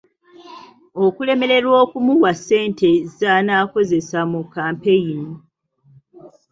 [1.05, 5.29] Okulemererwa okumuwa ssente zanaakozesa mu kkampeyini.